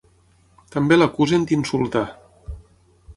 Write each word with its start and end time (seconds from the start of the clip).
També 0.75 0.97
l’acusen 0.97 1.45
d’insultar. 1.51 2.05